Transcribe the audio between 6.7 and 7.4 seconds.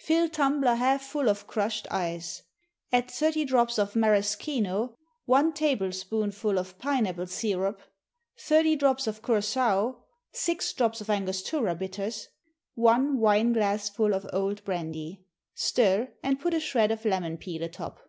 pine apple